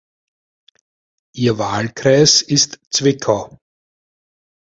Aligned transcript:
Ihr 1.35 1.59
Wahlkreis 1.59 2.41
ist 2.41 2.79
Zwickau. 2.89 3.59